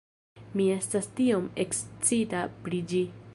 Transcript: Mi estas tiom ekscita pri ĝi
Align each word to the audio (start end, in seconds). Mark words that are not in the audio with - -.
Mi 0.61 0.65
estas 0.75 1.09
tiom 1.19 1.45
ekscita 1.65 2.43
pri 2.65 2.81
ĝi 2.93 3.05